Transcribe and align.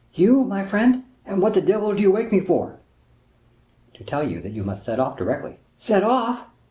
"You, 0.15 0.45
my 0.45 0.63
friend? 0.63 1.03
And 1.27 1.43
what 1.43 1.53
the 1.53 1.61
devil 1.61 1.93
do 1.93 2.01
you 2.01 2.11
wake 2.11 2.31
me 2.31 2.39
for?" 2.39 2.79
"To 3.93 4.03
tell 4.03 4.27
you 4.27 4.41
that 4.41 4.53
you 4.55 4.63
must 4.63 4.83
set 4.83 4.99
off 4.99 5.15
directly." 5.15 5.59
"Set 5.77 6.03
off?" 6.03 6.45